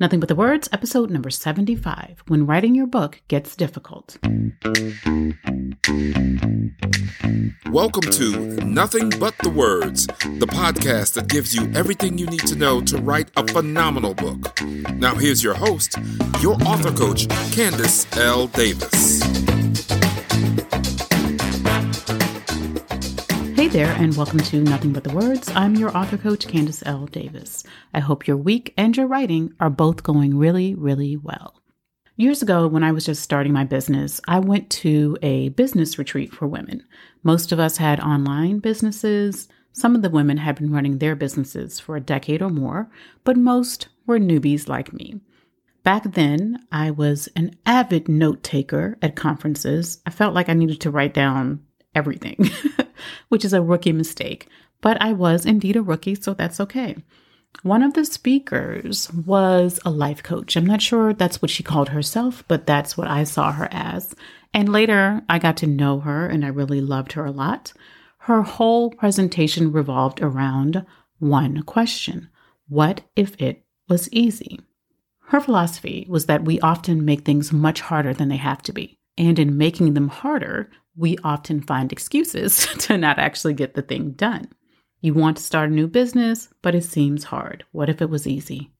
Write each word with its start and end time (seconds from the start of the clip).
Nothing 0.00 0.20
But 0.20 0.28
the 0.28 0.36
Words, 0.36 0.68
episode 0.70 1.10
number 1.10 1.28
75 1.28 2.22
When 2.28 2.46
Writing 2.46 2.76
Your 2.76 2.86
Book 2.86 3.20
Gets 3.26 3.56
Difficult. 3.56 4.16
Welcome 7.72 8.08
to 8.12 8.46
Nothing 8.64 9.10
But 9.18 9.36
the 9.38 9.52
Words, 9.52 10.06
the 10.06 10.46
podcast 10.46 11.14
that 11.14 11.26
gives 11.26 11.52
you 11.52 11.68
everything 11.74 12.16
you 12.16 12.26
need 12.26 12.46
to 12.46 12.54
know 12.54 12.80
to 12.82 12.98
write 12.98 13.32
a 13.36 13.44
phenomenal 13.48 14.14
book. 14.14 14.62
Now, 14.92 15.16
here's 15.16 15.42
your 15.42 15.54
host, 15.54 15.96
your 16.40 16.54
author 16.62 16.92
coach, 16.92 17.26
Candice 17.50 18.06
L. 18.16 18.46
Davis. 18.46 19.17
Hey 23.58 23.66
there, 23.66 23.90
and 23.98 24.16
welcome 24.16 24.38
to 24.38 24.62
Nothing 24.62 24.92
But 24.92 25.02
the 25.02 25.12
Words. 25.12 25.50
I'm 25.52 25.74
your 25.74 25.94
author 25.96 26.16
coach, 26.16 26.46
Candice 26.46 26.84
L. 26.86 27.06
Davis. 27.06 27.64
I 27.92 27.98
hope 27.98 28.28
your 28.28 28.36
week 28.36 28.72
and 28.76 28.96
your 28.96 29.08
writing 29.08 29.52
are 29.58 29.68
both 29.68 30.04
going 30.04 30.38
really, 30.38 30.76
really 30.76 31.16
well. 31.16 31.60
Years 32.14 32.40
ago, 32.40 32.68
when 32.68 32.84
I 32.84 32.92
was 32.92 33.04
just 33.04 33.20
starting 33.20 33.52
my 33.52 33.64
business, 33.64 34.20
I 34.28 34.38
went 34.38 34.70
to 34.70 35.18
a 35.22 35.48
business 35.48 35.98
retreat 35.98 36.32
for 36.32 36.46
women. 36.46 36.84
Most 37.24 37.50
of 37.50 37.58
us 37.58 37.78
had 37.78 37.98
online 37.98 38.60
businesses. 38.60 39.48
Some 39.72 39.96
of 39.96 40.02
the 40.02 40.10
women 40.10 40.36
had 40.36 40.54
been 40.54 40.70
running 40.70 40.98
their 40.98 41.16
businesses 41.16 41.80
for 41.80 41.96
a 41.96 42.00
decade 42.00 42.42
or 42.42 42.50
more, 42.50 42.88
but 43.24 43.36
most 43.36 43.88
were 44.06 44.20
newbies 44.20 44.68
like 44.68 44.92
me. 44.92 45.20
Back 45.82 46.04
then, 46.12 46.64
I 46.70 46.92
was 46.92 47.28
an 47.34 47.56
avid 47.66 48.08
note 48.08 48.44
taker 48.44 48.96
at 49.02 49.16
conferences. 49.16 50.00
I 50.06 50.10
felt 50.10 50.32
like 50.32 50.48
I 50.48 50.54
needed 50.54 50.80
to 50.82 50.92
write 50.92 51.12
down 51.12 51.64
everything. 51.92 52.48
which 53.28 53.44
is 53.44 53.52
a 53.52 53.62
rookie 53.62 53.92
mistake. 53.92 54.48
But 54.80 55.00
I 55.00 55.12
was 55.12 55.44
indeed 55.44 55.76
a 55.76 55.82
rookie, 55.82 56.14
so 56.14 56.34
that's 56.34 56.60
okay. 56.60 56.96
One 57.62 57.82
of 57.82 57.94
the 57.94 58.04
speakers 58.04 59.12
was 59.12 59.80
a 59.84 59.90
life 59.90 60.22
coach. 60.22 60.56
I'm 60.56 60.66
not 60.66 60.82
sure 60.82 61.12
that's 61.12 61.42
what 61.42 61.50
she 61.50 61.62
called 61.62 61.88
herself, 61.88 62.44
but 62.46 62.66
that's 62.66 62.96
what 62.96 63.08
I 63.08 63.24
saw 63.24 63.52
her 63.52 63.68
as. 63.72 64.14
And 64.54 64.70
later 64.70 65.22
I 65.28 65.38
got 65.38 65.56
to 65.58 65.66
know 65.66 66.00
her 66.00 66.26
and 66.26 66.44
I 66.44 66.48
really 66.48 66.80
loved 66.80 67.12
her 67.12 67.24
a 67.24 67.32
lot. 67.32 67.72
Her 68.18 68.42
whole 68.42 68.90
presentation 68.90 69.72
revolved 69.72 70.20
around 70.20 70.84
one 71.18 71.62
question 71.62 72.28
What 72.68 73.00
if 73.16 73.34
it 73.40 73.64
was 73.88 74.08
easy? 74.12 74.60
Her 75.28 75.40
philosophy 75.40 76.06
was 76.08 76.26
that 76.26 76.44
we 76.44 76.60
often 76.60 77.04
make 77.04 77.24
things 77.24 77.52
much 77.52 77.80
harder 77.80 78.14
than 78.14 78.28
they 78.28 78.36
have 78.36 78.62
to 78.62 78.72
be. 78.72 78.98
And 79.16 79.38
in 79.38 79.58
making 79.58 79.94
them 79.94 80.08
harder, 80.08 80.70
we 80.98 81.16
often 81.22 81.60
find 81.60 81.92
excuses 81.92 82.66
to 82.78 82.98
not 82.98 83.18
actually 83.18 83.54
get 83.54 83.74
the 83.74 83.82
thing 83.82 84.10
done. 84.10 84.48
You 85.00 85.14
want 85.14 85.36
to 85.36 85.42
start 85.42 85.70
a 85.70 85.72
new 85.72 85.86
business, 85.86 86.48
but 86.60 86.74
it 86.74 86.82
seems 86.84 87.24
hard. 87.24 87.64
What 87.70 87.88
if 87.88 88.02
it 88.02 88.10
was 88.10 88.26
easy? 88.26 88.72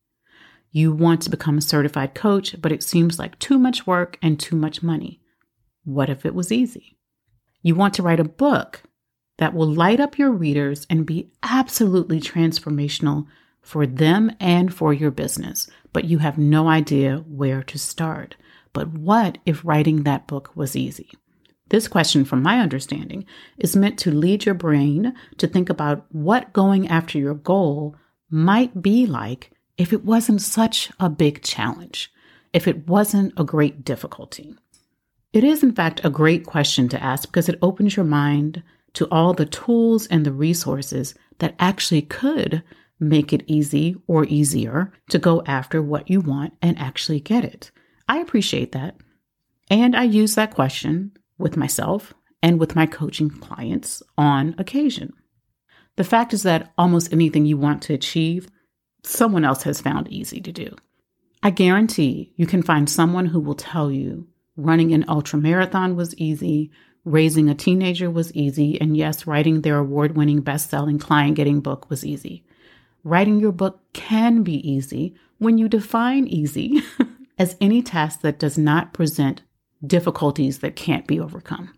You 0.73 0.93
want 0.93 1.23
to 1.23 1.31
become 1.31 1.59
a 1.59 1.63
certified 1.63 2.15
coach, 2.15 2.61
but 2.61 2.73
it 2.73 2.83
seems 2.83 3.19
like 3.19 3.39
too 3.39 3.59
much 3.59 3.87
work 3.87 4.19
and 4.21 4.39
too 4.39 4.57
much 4.57 4.83
money. 4.83 5.21
What 5.85 6.11
if 6.11 6.27
it 6.27 6.35
was 6.35 6.51
easy? 6.51 6.99
You 7.63 7.77
want 7.77 7.95
to 7.95 8.03
write 8.03 8.21
a 8.21 8.25
book 8.25 8.83
that 9.39 9.55
will 9.55 9.73
light 9.73 10.01
up 10.01 10.19
your 10.19 10.33
readers 10.33 10.87
and 10.91 11.07
be 11.07 11.31
absolutely 11.45 12.21
transformational 12.21 13.27
for 13.63 13.87
them 13.87 14.33
and 14.41 14.75
for 14.75 14.93
your 14.93 15.13
business, 15.13 15.71
but 15.93 16.05
you 16.05 16.19
have 16.19 16.37
no 16.37 16.69
idea 16.69 17.25
where 17.29 17.63
to 17.63 17.79
start. 17.79 18.35
But 18.73 18.89
what 18.89 19.39
if 19.47 19.65
writing 19.65 20.03
that 20.03 20.27
book 20.27 20.51
was 20.57 20.75
easy? 20.75 21.13
This 21.71 21.89
question, 21.89 22.25
from 22.25 22.43
my 22.43 22.61
understanding, 22.61 23.27
is 23.59 23.77
meant 23.77 23.99
to 24.01 24.11
lead 24.11 24.47
your 24.47 24.55
brain 24.55 25.15
to 25.37 25.47
think 25.47 25.69
about 25.69 26.07
what 26.11 26.53
going 26.53 26.89
after 26.89 27.19
your 27.19 27.35
goal 27.35 27.97
might 28.31 28.81
be 28.81 29.07
like 29.07 29.51
if 29.77 29.93
it 29.93 30.05
wasn't 30.05 30.43
such 30.43 30.91
a 30.99 31.09
big 31.11 31.43
challenge, 31.43 32.13
if 32.53 32.67
it 32.67 32.89
wasn't 32.89 33.35
a 33.37 33.45
great 33.45 33.85
difficulty. 33.85 34.55
It 35.33 35.45
is, 35.45 35.63
in 35.63 35.73
fact, 35.73 36.01
a 36.05 36.11
great 36.11 36.47
question 36.47 36.89
to 36.89 37.03
ask 37.03 37.29
because 37.29 37.49
it 37.49 37.59
opens 37.61 37.97
your 37.97 38.07
mind 38.07 38.63
to 38.95 39.07
all 39.11 39.35
the 39.35 39.47
tools 39.47 40.07
and 40.07 40.25
the 40.25 40.33
resources 40.33 41.15
that 41.39 41.55
actually 41.59 42.03
could 42.03 42.63
make 42.99 43.33
it 43.33 43.45
easy 43.47 43.95
or 44.07 44.25
easier 44.25 44.93
to 45.11 45.19
go 45.19 45.43
after 45.47 45.83
what 45.83 46.11
you 46.11 46.21
want 46.21 46.55
and 46.63 46.79
actually 46.79 47.21
get 47.21 47.45
it. 47.45 47.71
I 48.09 48.19
appreciate 48.19 48.73
that. 48.73 48.97
And 49.71 49.95
I 49.95 50.05
use 50.05 50.35
that 50.35 50.55
question 50.55 51.13
with 51.39 51.57
myself 51.57 52.13
and 52.43 52.61
with 52.61 52.77
my 52.77 52.87
coaching 52.87 53.31
clients 53.31 54.03
on 54.17 54.55
occasion. 54.59 55.13
The 55.97 56.05
fact 56.05 56.33
is 56.33 56.43
that 56.45 56.73
almost 56.79 57.13
anything 57.13 57.47
you 57.47 57.57
want 57.57 57.83
to 57.83 57.95
achieve, 57.95 58.49
someone 59.03 59.45
else 59.45 59.63
has 59.65 59.81
found 59.81 60.09
easy 60.09 60.41
to 60.41 60.53
do. 60.53 60.77
I 61.43 61.51
guarantee 61.51 62.33
you 62.37 62.47
can 62.47 62.63
find 62.63 62.89
someone 62.89 63.27
who 63.27 63.41
will 63.41 63.55
tell 63.55 63.91
you 63.91 64.29
running 64.57 64.93
an 64.93 65.05
ultra 65.09 65.39
marathon 65.39 65.95
was 65.97 66.17
easy, 66.17 66.71
raising 67.05 67.49
a 67.49 67.55
teenager 67.55 68.11
was 68.11 68.35
easy, 68.35 68.81
and 68.81 68.97
yes, 68.97 69.27
writing 69.27 69.63
their 69.63 69.79
award 69.79 70.17
winning 70.17 70.41
best 70.41 70.69
selling 70.69 70.99
client 70.99 71.37
getting 71.37 71.61
book 71.61 71.89
was 71.89 72.05
easy. 72.05 72.45
Writing 73.05 73.39
your 73.39 73.53
book 73.53 73.81
can 73.93 74.43
be 74.43 74.69
easy 74.69 75.15
when 75.39 75.59
you 75.59 75.69
define 75.69 76.27
easy 76.27 76.83
as 77.39 77.57
any 77.61 77.83
task 77.83 78.21
that 78.23 78.39
does 78.39 78.59
not 78.59 78.93
present 78.93 79.43
difficulties 79.87 80.59
that 80.59 80.77
can't 80.77 81.07
be 81.07 81.21
overcome. 81.21 81.73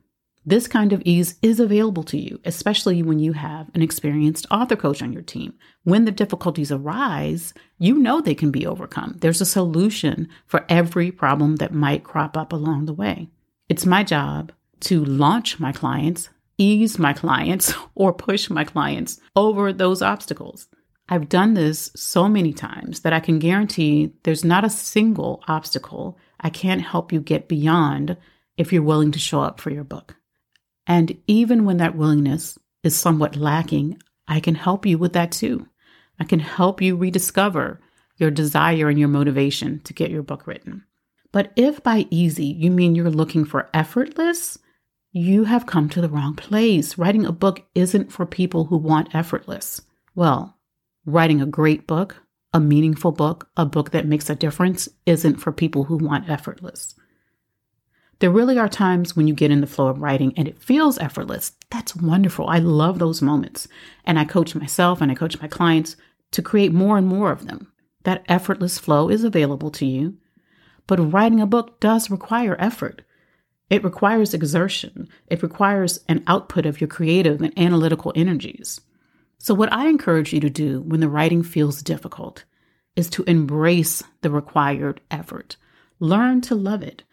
This 0.47 0.66
kind 0.66 0.94
of 0.94 1.03
ease 1.05 1.34
is 1.43 1.61
available 1.61 2.03
to 2.05 2.19
you, 2.19 2.41
especially 2.44 3.03
when 3.03 3.19
you 3.19 3.34
have 3.34 3.71
an 3.75 3.83
experienced 3.83 4.47
author 4.50 4.75
coach 4.75 5.03
on 5.03 5.12
your 5.12 5.22
team. 5.22 5.53
When 5.84 6.06
the 6.06 6.10
difficulties 6.10 6.72
arise, 6.72 7.53
you 7.78 7.99
know 7.99 8.21
they 8.21 8.34
can 8.34 8.50
be 8.50 8.66
overcome. 8.66 9.19
There's 9.21 9.43
a 9.43 9.47
solution 9.47 10.28
for 10.47 10.65
every 10.69 11.10
problem 11.12 11.56
that 11.56 11.75
might 11.75 12.05
crop 12.05 12.39
up 12.39 12.55
along 12.55 12.87
the 12.87 12.94
way. 12.94 13.28
It's 13.69 13.84
my 13.84 14.03
job 14.03 14.50
to 14.81 15.05
launch 15.05 15.60
my 15.60 15.72
clients, 15.72 16.31
ease 16.56 16.99
my 16.99 17.12
clients, 17.12 17.75
or 17.94 18.15
push 18.15 18.49
my 18.49 18.65
clients 18.65 19.21
over 19.37 19.75
those 19.75 20.00
obstacles. 20.00 20.69
I've 21.10 21.28
done 21.28 21.55
this 21.55 21.91
so 21.94 22.28
many 22.28 22.55
times 22.55 23.00
that 23.00 23.12
I 23.12 23.21
can 23.21 23.41
guarantee 23.41 24.12
there's 24.22 24.44
not 24.44 24.65
a 24.65 24.71
single 24.71 25.43
obstacle 25.49 26.16
I 26.41 26.51
can't 26.51 26.83
help 26.83 27.12
you 27.12 27.21
get 27.21 27.49
beyond 27.49 28.17
if 28.56 28.73
you're 28.73 28.83
willing 28.83 29.12
to 29.12 29.19
show 29.19 29.41
up 29.43 29.61
for 29.61 29.71
your 29.71 29.84
book. 29.84 30.17
And 30.87 31.17
even 31.27 31.65
when 31.65 31.77
that 31.77 31.97
willingness 31.97 32.59
is 32.83 32.97
somewhat 32.97 33.37
lacking, 33.37 34.03
I 34.27 34.41
can 34.41 34.55
help 34.55 34.87
you 34.87 34.99
with 34.99 35.12
that 35.12 35.33
too. 35.33 35.67
I 36.19 36.25
can 36.25 36.41
help 36.41 36.81
you 36.81 36.97
rediscover 36.97 37.81
your 38.17 38.31
desire 38.31 38.89
and 38.89 38.99
your 38.99 39.09
motivation 39.09 39.81
to 39.81 39.95
get 39.95 40.11
your 40.11 40.23
book 40.23 40.47
written. 40.47 40.84
But 41.33 41.53
if 41.56 41.83
by 41.83 42.06
easy 42.11 42.47
you 42.47 42.71
mean 42.71 42.95
you're 42.95 43.11
looking 43.11 43.45
for 43.45 43.71
effortless, 43.72 44.59
you 45.12 45.45
have 45.45 45.67
come 45.67 45.89
to 45.91 46.01
the 46.01 46.09
wrong 46.09 46.34
place. 46.34 46.99
Writing 46.99 47.25
a 47.25 47.33
book 47.33 47.62
isn't 47.75 48.12
for 48.12 48.27
people 48.27 48.65
who 48.65 48.77
want 48.77 49.15
effortless. 49.15 49.81
Well, 50.15 50.57
writing 51.07 51.41
a 51.41 51.47
great 51.47 51.87
book 51.87 52.17
a 52.53 52.61
meaningful 52.61 53.12
book, 53.12 53.49
a 53.56 53.65
book 53.65 53.91
that 53.91 54.06
makes 54.06 54.28
a 54.28 54.34
difference, 54.34 54.88
isn't 55.06 55.37
for 55.37 55.53
people 55.53 55.84
who 55.84 55.97
want 55.97 56.28
effortless. 56.28 56.94
There 58.21 58.31
really 58.31 58.59
are 58.59 58.69
times 58.69 59.16
when 59.16 59.27
you 59.27 59.34
get 59.34 59.50
in 59.50 59.62
the 59.62 59.66
flow 59.66 59.88
of 59.88 60.00
writing 60.00 60.34
and 60.37 60.47
it 60.47 60.62
feels 60.62 60.99
effortless. 60.99 61.53
That's 61.71 61.97
wonderful. 61.97 62.49
I 62.49 62.59
love 62.59 62.99
those 62.99 63.22
moments. 63.22 63.66
And 64.05 64.19
I 64.19 64.25
coach 64.25 64.55
myself 64.55 65.00
and 65.00 65.10
I 65.10 65.15
coach 65.15 65.41
my 65.41 65.49
clients 65.49 65.97
to 66.33 66.43
create 66.43 66.72
more 66.72 66.99
and 66.99 67.06
more 67.06 67.33
of 67.33 67.47
them. 67.47 67.72
That 68.03 68.25
effortless 68.28 68.78
flow 68.78 69.09
is 69.09 69.25
available 69.25 69.71
to 69.72 69.87
you. 69.87 70.16
But 70.87 71.12
writing 71.12 71.41
a 71.41 71.47
book 71.47 71.81
does 71.81 72.10
require 72.10 72.56
effort. 72.59 73.03
It 73.71 73.84
requires 73.84 74.34
exertion. 74.34 75.09
It 75.28 75.43
requires 75.43 76.00
an 76.09 76.22
output 76.27 76.66
of 76.66 76.81
your 76.81 76.89
creative 76.89 77.41
and 77.41 77.56
analytical 77.59 78.12
energies. 78.15 78.81
So, 79.43 79.55
what 79.55 79.73
I 79.73 79.89
encourage 79.89 80.34
you 80.34 80.41
to 80.41 80.51
do 80.51 80.83
when 80.83 81.01
the 81.01 81.09
writing 81.09 81.43
feels 81.43 81.81
difficult 81.81 82.45
is 82.95 83.09
to 83.09 83.23
embrace 83.23 84.03
the 84.21 84.28
required 84.28 85.01
effort. 85.10 85.57
Learn 85.98 86.42
to 86.42 86.54
love 86.54 86.83
it. 86.83 87.04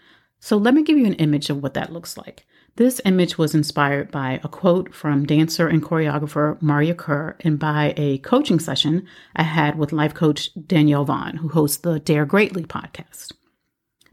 So, 0.42 0.58
let 0.58 0.74
me 0.74 0.84
give 0.84 0.98
you 0.98 1.06
an 1.06 1.14
image 1.14 1.50
of 1.50 1.64
what 1.64 1.74
that 1.76 1.94
looks 1.94 2.18
like. 2.18 2.46
This 2.76 3.00
image 3.06 3.38
was 3.38 3.56
inspired 3.56 4.12
by 4.12 4.42
a 4.44 4.50
quote 4.50 4.94
from 4.94 5.26
dancer 5.26 5.70
and 5.70 5.82
choreographer 5.82 6.62
Maria 6.62 6.94
Kerr 6.94 7.38
and 7.40 7.58
by 7.58 7.94
a 7.96 8.18
coaching 8.18 8.60
session 8.60 9.08
I 9.34 9.44
had 9.44 9.78
with 9.78 9.94
life 9.94 10.14
coach 10.14 10.50
Danielle 10.68 11.06
Vaughn, 11.06 11.38
who 11.38 11.48
hosts 11.48 11.78
the 11.78 11.98
Dare 11.98 12.26
Greatly 12.26 12.66
podcast. 12.66 13.32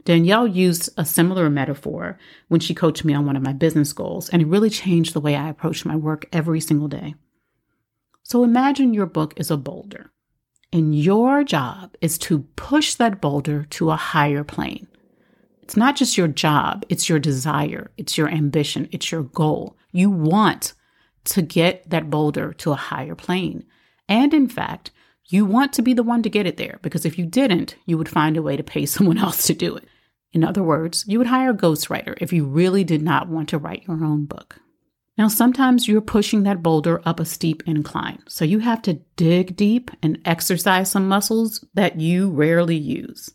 Danielle 0.05 0.47
used 0.47 0.89
a 0.95 1.03
similar 1.03 1.49
metaphor 1.49 2.17
when 2.47 2.61
she 2.61 2.73
coached 2.73 3.03
me 3.03 3.13
on 3.13 3.25
one 3.25 3.35
of 3.35 3.43
my 3.43 3.51
business 3.51 3.91
goals, 3.91 4.29
and 4.29 4.41
it 4.41 4.47
really 4.47 4.69
changed 4.69 5.11
the 5.11 5.19
way 5.19 5.35
I 5.35 5.49
approach 5.49 5.83
my 5.83 5.97
work 5.97 6.29
every 6.31 6.61
single 6.61 6.87
day. 6.87 7.15
So 8.27 8.43
imagine 8.43 8.95
your 8.95 9.05
book 9.05 9.35
is 9.37 9.51
a 9.51 9.55
boulder, 9.55 10.09
and 10.73 10.97
your 10.99 11.43
job 11.43 11.95
is 12.01 12.17
to 12.17 12.39
push 12.55 12.95
that 12.95 13.21
boulder 13.21 13.65
to 13.69 13.91
a 13.91 13.95
higher 13.95 14.43
plane. 14.43 14.87
It's 15.61 15.77
not 15.77 15.95
just 15.95 16.17
your 16.17 16.27
job, 16.27 16.83
it's 16.89 17.07
your 17.07 17.19
desire, 17.19 17.91
it's 17.97 18.17
your 18.17 18.27
ambition, 18.27 18.89
it's 18.91 19.11
your 19.11 19.21
goal. 19.21 19.77
You 19.91 20.09
want 20.09 20.73
to 21.25 21.43
get 21.43 21.87
that 21.91 22.09
boulder 22.09 22.51
to 22.53 22.71
a 22.71 22.75
higher 22.75 23.13
plane. 23.13 23.63
And 24.09 24.33
in 24.33 24.49
fact, 24.49 24.89
You 25.27 25.45
want 25.45 25.73
to 25.73 25.81
be 25.83 25.93
the 25.93 26.03
one 26.03 26.23
to 26.23 26.29
get 26.29 26.45
it 26.47 26.57
there 26.57 26.79
because 26.81 27.05
if 27.05 27.17
you 27.17 27.25
didn't, 27.25 27.75
you 27.85 27.97
would 27.97 28.09
find 28.09 28.37
a 28.37 28.41
way 28.41 28.57
to 28.57 28.63
pay 28.63 28.85
someone 28.87 29.19
else 29.19 29.45
to 29.47 29.53
do 29.53 29.75
it. 29.75 29.85
In 30.33 30.43
other 30.43 30.63
words, 30.63 31.05
you 31.07 31.19
would 31.19 31.27
hire 31.27 31.51
a 31.51 31.55
ghostwriter 31.55 32.17
if 32.19 32.33
you 32.33 32.45
really 32.45 32.83
did 32.83 33.03
not 33.03 33.29
want 33.29 33.49
to 33.49 33.59
write 33.59 33.85
your 33.87 34.03
own 34.03 34.25
book. 34.25 34.59
Now, 35.17 35.29
sometimes 35.29 35.87
you're 35.87 36.01
pushing 36.01 36.43
that 36.43 36.61
boulder 36.61 37.01
up 37.05 37.21
a 37.21 37.25
steep 37.25 37.63
incline, 37.65 38.21
so 38.27 38.43
you 38.43 38.59
have 38.59 38.81
to 38.81 38.99
dig 39.15 39.55
deep 39.55 39.89
and 40.03 40.19
exercise 40.25 40.91
some 40.91 41.07
muscles 41.07 41.63
that 41.73 41.99
you 42.01 42.29
rarely 42.29 42.75
use. 42.75 43.33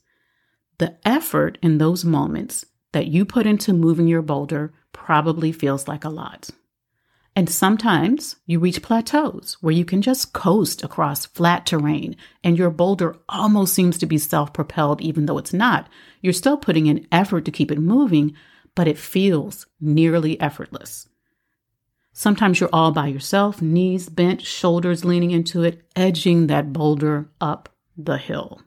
The 0.77 0.99
effort 1.07 1.57
in 1.63 1.79
those 1.79 2.05
moments 2.05 2.67
that 2.93 3.07
you 3.07 3.25
put 3.25 3.47
into 3.47 3.73
moving 3.73 4.09
your 4.09 4.23
boulder 4.23 4.75
probably 4.93 5.53
feels 5.53 5.89
like 5.89 6.05
a 6.05 6.11
lot. 6.11 6.51
And 7.37 7.49
sometimes 7.49 8.37
you 8.45 8.59
reach 8.59 8.83
plateaus 8.83 9.57
where 9.61 9.73
you 9.73 9.85
can 9.85 10.03
just 10.03 10.33
coast 10.33 10.83
across 10.83 11.27
flat 11.27 11.65
terrain 11.65 12.17
and 12.43 12.59
your 12.59 12.71
boulder 12.71 13.17
almost 13.29 13.73
seems 13.73 13.99
to 13.99 14.07
be 14.07 14.19
self 14.19 14.53
propelled, 14.53 15.01
even 15.01 15.27
though 15.27 15.39
it's 15.39 15.53
not. 15.53 15.89
You're 16.21 16.33
still 16.33 16.57
putting 16.57 16.87
in 16.87 17.07
effort 17.13 17.45
to 17.45 17.51
keep 17.51 17.71
it 17.71 17.79
moving, 17.79 18.35
but 18.75 18.89
it 18.89 18.99
feels 18.99 19.67
nearly 19.81 20.41
effortless. 20.41 21.09
Sometimes 22.13 22.59
you're 22.59 22.71
all 22.73 22.93
by 22.93 23.07
yourself, 23.07 23.63
knees 23.63 24.09
bent, 24.09 24.43
shoulders 24.43 25.05
leaning 25.05 25.31
into 25.31 25.63
it, 25.63 25.83
edging 25.95 26.49
that 26.49 26.73
boulder 26.73 27.29
up 27.41 27.69
the 27.97 28.19
hill. 28.19 28.61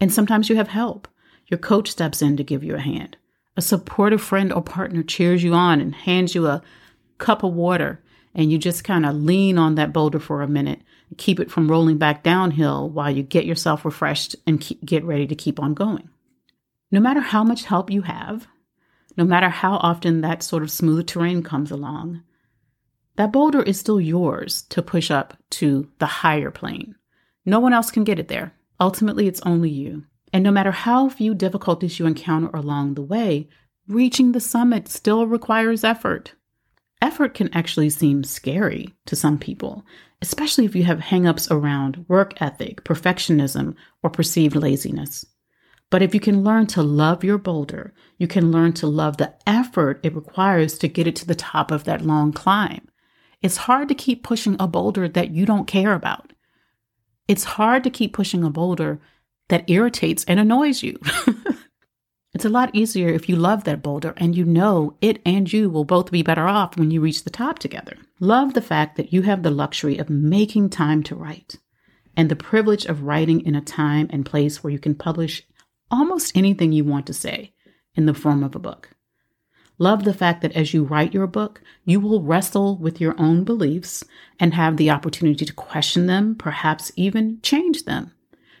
And 0.00 0.12
sometimes 0.12 0.48
you 0.48 0.56
have 0.56 0.68
help. 0.68 1.08
Your 1.46 1.58
coach 1.58 1.90
steps 1.90 2.22
in 2.22 2.36
to 2.36 2.44
give 2.44 2.62
you 2.62 2.74
a 2.74 2.80
hand. 2.80 3.16
A 3.56 3.62
supportive 3.62 4.22
friend 4.22 4.52
or 4.52 4.62
partner 4.62 5.02
cheers 5.02 5.42
you 5.42 5.54
on 5.54 5.80
and 5.80 5.94
hands 5.94 6.34
you 6.34 6.46
a 6.46 6.62
cup 7.18 7.42
of 7.42 7.54
water, 7.54 8.02
and 8.34 8.50
you 8.50 8.58
just 8.58 8.84
kind 8.84 9.04
of 9.04 9.14
lean 9.14 9.58
on 9.58 9.74
that 9.74 9.92
boulder 9.92 10.18
for 10.18 10.42
a 10.42 10.48
minute, 10.48 10.80
keep 11.18 11.38
it 11.38 11.50
from 11.50 11.70
rolling 11.70 11.98
back 11.98 12.22
downhill 12.22 12.88
while 12.88 13.10
you 13.10 13.22
get 13.22 13.44
yourself 13.44 13.84
refreshed 13.84 14.36
and 14.46 14.60
keep, 14.60 14.82
get 14.84 15.04
ready 15.04 15.26
to 15.26 15.34
keep 15.34 15.60
on 15.60 15.74
going. 15.74 16.08
No 16.90 17.00
matter 17.00 17.20
how 17.20 17.44
much 17.44 17.64
help 17.64 17.90
you 17.90 18.02
have, 18.02 18.46
no 19.16 19.24
matter 19.24 19.48
how 19.48 19.74
often 19.76 20.22
that 20.22 20.42
sort 20.42 20.62
of 20.62 20.70
smooth 20.70 21.06
terrain 21.06 21.42
comes 21.42 21.70
along, 21.70 22.22
that 23.16 23.32
boulder 23.32 23.62
is 23.62 23.78
still 23.78 24.00
yours 24.00 24.62
to 24.70 24.82
push 24.82 25.10
up 25.10 25.36
to 25.50 25.88
the 25.98 26.06
higher 26.06 26.50
plane. 26.50 26.94
No 27.44 27.60
one 27.60 27.72
else 27.72 27.90
can 27.90 28.04
get 28.04 28.18
it 28.18 28.28
there. 28.28 28.54
Ultimately, 28.80 29.26
it's 29.26 29.40
only 29.42 29.70
you. 29.70 30.04
And 30.32 30.42
no 30.42 30.50
matter 30.50 30.70
how 30.70 31.08
few 31.08 31.34
difficulties 31.34 31.98
you 31.98 32.06
encounter 32.06 32.50
along 32.54 32.94
the 32.94 33.02
way, 33.02 33.48
reaching 33.86 34.32
the 34.32 34.40
summit 34.40 34.88
still 34.88 35.26
requires 35.26 35.84
effort. 35.84 36.34
Effort 37.02 37.34
can 37.34 37.52
actually 37.52 37.90
seem 37.90 38.24
scary 38.24 38.94
to 39.06 39.16
some 39.16 39.38
people, 39.38 39.84
especially 40.22 40.64
if 40.64 40.74
you 40.74 40.84
have 40.84 41.00
hangups 41.00 41.50
around 41.50 42.06
work 42.08 42.40
ethic, 42.40 42.84
perfectionism, 42.84 43.74
or 44.02 44.08
perceived 44.08 44.56
laziness. 44.56 45.26
But 45.90 46.00
if 46.00 46.14
you 46.14 46.20
can 46.20 46.42
learn 46.42 46.68
to 46.68 46.82
love 46.82 47.22
your 47.22 47.38
boulder, 47.38 47.92
you 48.16 48.26
can 48.26 48.50
learn 48.50 48.72
to 48.74 48.86
love 48.86 49.18
the 49.18 49.34
effort 49.46 50.00
it 50.02 50.14
requires 50.14 50.78
to 50.78 50.88
get 50.88 51.06
it 51.06 51.16
to 51.16 51.26
the 51.26 51.34
top 51.34 51.70
of 51.70 51.84
that 51.84 52.00
long 52.00 52.32
climb. 52.32 52.88
It's 53.42 53.56
hard 53.56 53.88
to 53.88 53.94
keep 53.94 54.22
pushing 54.22 54.56
a 54.58 54.68
boulder 54.68 55.08
that 55.08 55.32
you 55.32 55.44
don't 55.44 55.66
care 55.66 55.94
about. 55.94 56.32
It's 57.28 57.44
hard 57.44 57.84
to 57.84 57.90
keep 57.90 58.12
pushing 58.12 58.44
a 58.44 58.50
boulder 58.50 59.00
that 59.48 59.68
irritates 59.68 60.24
and 60.24 60.38
annoys 60.38 60.82
you. 60.82 60.98
it's 62.34 62.44
a 62.44 62.48
lot 62.48 62.70
easier 62.72 63.08
if 63.08 63.28
you 63.28 63.36
love 63.36 63.64
that 63.64 63.82
boulder 63.82 64.14
and 64.16 64.36
you 64.36 64.44
know 64.44 64.96
it 65.00 65.20
and 65.26 65.52
you 65.52 65.68
will 65.68 65.84
both 65.84 66.10
be 66.10 66.22
better 66.22 66.46
off 66.46 66.76
when 66.76 66.90
you 66.90 67.00
reach 67.00 67.24
the 67.24 67.30
top 67.30 67.58
together. 67.58 67.96
Love 68.20 68.54
the 68.54 68.62
fact 68.62 68.96
that 68.96 69.12
you 69.12 69.22
have 69.22 69.42
the 69.42 69.50
luxury 69.50 69.98
of 69.98 70.08
making 70.08 70.70
time 70.70 71.02
to 71.02 71.16
write 71.16 71.58
and 72.16 72.28
the 72.28 72.36
privilege 72.36 72.84
of 72.86 73.02
writing 73.02 73.40
in 73.44 73.54
a 73.54 73.60
time 73.60 74.06
and 74.10 74.26
place 74.26 74.62
where 74.62 74.72
you 74.72 74.78
can 74.78 74.94
publish 74.94 75.42
almost 75.90 76.36
anything 76.36 76.72
you 76.72 76.84
want 76.84 77.06
to 77.06 77.12
say 77.12 77.52
in 77.94 78.06
the 78.06 78.14
form 78.14 78.42
of 78.42 78.54
a 78.54 78.60
book. 78.60 78.90
Love 79.78 80.04
the 80.04 80.14
fact 80.14 80.42
that 80.42 80.52
as 80.52 80.74
you 80.74 80.84
write 80.84 81.14
your 81.14 81.26
book, 81.26 81.62
you 81.84 81.98
will 81.98 82.22
wrestle 82.22 82.76
with 82.76 83.00
your 83.00 83.14
own 83.18 83.42
beliefs 83.44 84.04
and 84.38 84.54
have 84.54 84.76
the 84.76 84.90
opportunity 84.90 85.44
to 85.44 85.52
question 85.52 86.06
them, 86.06 86.34
perhaps 86.34 86.92
even 86.96 87.40
change 87.42 87.84
them. 87.84 88.12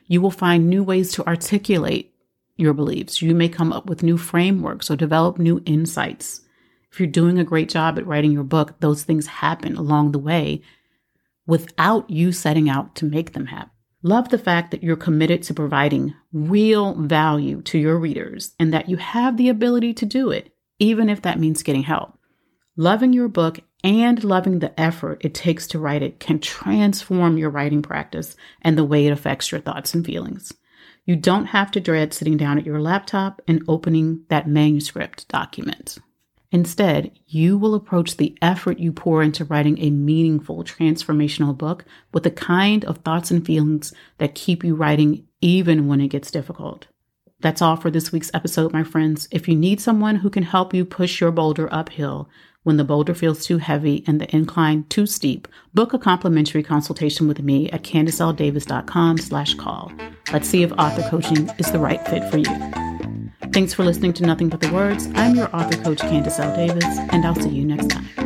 You 0.06 0.20
will 0.20 0.30
find 0.30 0.68
new 0.68 0.82
ways 0.82 1.12
to 1.12 1.26
articulate 1.26 2.14
your 2.56 2.74
beliefs. 2.74 3.22
You 3.22 3.34
may 3.34 3.48
come 3.48 3.72
up 3.72 3.86
with 3.86 4.02
new 4.02 4.16
frameworks 4.16 4.90
or 4.90 4.96
develop 4.96 5.38
new 5.38 5.62
insights. 5.64 6.40
If 6.90 7.00
you're 7.00 7.06
doing 7.06 7.38
a 7.38 7.44
great 7.44 7.68
job 7.68 7.98
at 7.98 8.06
writing 8.06 8.32
your 8.32 8.44
book, 8.44 8.80
those 8.80 9.02
things 9.02 9.26
happen 9.26 9.76
along 9.76 10.12
the 10.12 10.18
way 10.18 10.62
without 11.46 12.08
you 12.10 12.32
setting 12.32 12.68
out 12.68 12.94
to 12.96 13.04
make 13.04 13.32
them 13.32 13.46
happen. 13.46 13.70
Love 14.02 14.30
the 14.30 14.38
fact 14.38 14.72
that 14.72 14.82
you're 14.82 14.96
committed 14.96 15.42
to 15.44 15.54
providing 15.54 16.14
real 16.32 16.94
value 16.94 17.62
to 17.62 17.78
your 17.78 17.96
readers 17.98 18.54
and 18.58 18.72
that 18.72 18.88
you 18.88 18.96
have 18.96 19.36
the 19.36 19.48
ability 19.48 19.94
to 19.94 20.04
do 20.04 20.30
it 20.30 20.52
even 20.82 21.08
if 21.08 21.22
that 21.22 21.38
means 21.38 21.62
getting 21.62 21.84
help. 21.84 22.18
Loving 22.76 23.12
your 23.12 23.28
book 23.28 23.60
and 23.84 24.24
loving 24.24 24.58
the 24.58 24.78
effort 24.80 25.24
it 25.24 25.32
takes 25.32 25.68
to 25.68 25.78
write 25.78 26.02
it 26.02 26.18
can 26.18 26.40
transform 26.40 27.38
your 27.38 27.50
writing 27.50 27.82
practice 27.82 28.34
and 28.62 28.76
the 28.76 28.84
way 28.84 29.06
it 29.06 29.12
affects 29.12 29.52
your 29.52 29.60
thoughts 29.60 29.94
and 29.94 30.04
feelings. 30.04 30.52
You 31.06 31.14
don't 31.14 31.46
have 31.46 31.70
to 31.72 31.80
dread 31.80 32.12
sitting 32.12 32.36
down 32.36 32.58
at 32.58 32.66
your 32.66 32.80
laptop 32.80 33.40
and 33.46 33.62
opening 33.68 34.24
that 34.28 34.48
manuscript 34.48 35.28
document. 35.28 35.98
Instead, 36.50 37.12
you 37.28 37.56
will 37.56 37.76
approach 37.76 38.16
the 38.16 38.36
effort 38.42 38.80
you 38.80 38.92
pour 38.92 39.22
into 39.22 39.44
writing 39.44 39.78
a 39.78 39.90
meaningful, 39.90 40.64
transformational 40.64 41.56
book 41.56 41.84
with 42.12 42.24
the 42.24 42.30
kind 42.30 42.84
of 42.86 42.98
thoughts 42.98 43.30
and 43.30 43.46
feelings 43.46 43.92
that 44.18 44.34
keep 44.34 44.64
you 44.64 44.74
writing 44.74 45.28
even 45.40 45.86
when 45.86 46.00
it 46.00 46.08
gets 46.08 46.32
difficult. 46.32 46.88
That's 47.42 47.60
all 47.60 47.76
for 47.76 47.90
this 47.90 48.12
week's 48.12 48.30
episode, 48.32 48.72
my 48.72 48.84
friends. 48.84 49.28
If 49.30 49.48
you 49.48 49.56
need 49.56 49.80
someone 49.80 50.16
who 50.16 50.30
can 50.30 50.44
help 50.44 50.72
you 50.72 50.84
push 50.84 51.20
your 51.20 51.32
boulder 51.32 51.68
uphill 51.72 52.30
when 52.62 52.76
the 52.76 52.84
boulder 52.84 53.14
feels 53.14 53.44
too 53.44 53.58
heavy 53.58 54.04
and 54.06 54.20
the 54.20 54.34
incline 54.34 54.84
too 54.84 55.06
steep, 55.06 55.48
book 55.74 55.92
a 55.92 55.98
complimentary 55.98 56.62
consultation 56.62 57.26
with 57.26 57.42
me 57.42 57.68
at 57.70 57.82
CandiceLDavis.com 57.82 59.18
slash 59.18 59.54
call. 59.54 59.92
Let's 60.32 60.48
see 60.48 60.62
if 60.62 60.72
author 60.72 61.02
coaching 61.10 61.50
is 61.58 61.72
the 61.72 61.80
right 61.80 62.06
fit 62.06 62.30
for 62.30 62.38
you. 62.38 63.52
Thanks 63.52 63.74
for 63.74 63.84
listening 63.84 64.12
to 64.14 64.22
Nothing 64.24 64.48
But 64.48 64.60
the 64.60 64.72
Words. 64.72 65.08
I'm 65.14 65.34
your 65.34 65.54
author 65.54 65.76
coach, 65.82 65.98
Candice 65.98 66.38
L. 66.38 66.54
Davis, 66.56 66.84
and 67.10 67.26
I'll 67.26 67.34
see 67.34 67.50
you 67.50 67.64
next 67.64 67.90
time. 67.90 68.21